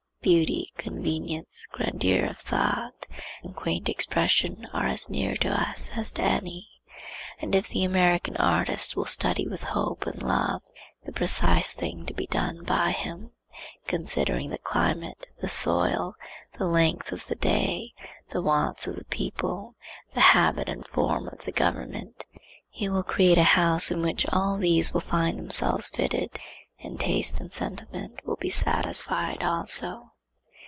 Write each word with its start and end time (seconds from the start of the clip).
Beauty, 0.23 0.71
convenience, 0.77 1.65
grandeur 1.71 2.25
of 2.27 2.37
thought 2.37 3.07
and 3.41 3.55
quaint 3.55 3.89
expression 3.89 4.67
are 4.71 4.85
as 4.87 5.09
near 5.09 5.35
to 5.37 5.47
us 5.47 5.89
as 5.95 6.11
to 6.11 6.21
any, 6.21 6.69
and 7.39 7.55
if 7.55 7.69
the 7.69 7.83
American 7.83 8.37
artist 8.37 8.95
will 8.95 9.05
study 9.07 9.47
with 9.47 9.63
hope 9.63 10.05
and 10.05 10.21
love 10.21 10.61
the 11.07 11.11
precise 11.11 11.71
thing 11.71 12.05
to 12.05 12.13
be 12.13 12.27
done 12.27 12.63
by 12.63 12.91
him, 12.91 13.31
considering 13.87 14.51
the 14.51 14.59
climate, 14.59 15.25
the 15.39 15.49
soil, 15.49 16.13
the 16.59 16.67
length 16.67 17.11
of 17.11 17.25
the 17.25 17.33
day, 17.33 17.91
the 18.31 18.43
wants 18.43 18.85
of 18.85 18.97
the 18.97 19.05
people, 19.05 19.75
the 20.13 20.21
habit 20.21 20.69
and 20.69 20.85
form 20.89 21.27
of 21.29 21.45
the 21.45 21.51
government, 21.51 22.25
he 22.69 22.87
will 22.87 23.01
create 23.01 23.39
a 23.39 23.57
house 23.57 23.89
in 23.89 24.03
which 24.03 24.27
all 24.31 24.59
these 24.59 24.93
will 24.93 25.01
find 25.01 25.39
themselves 25.39 25.89
fitted, 25.89 26.29
and 26.79 26.99
taste 26.99 27.39
and 27.39 27.51
sentiment 27.51 28.23
will 28.23 28.37
be 28.37 28.49
satisfied 28.51 29.41
also. 29.43 30.07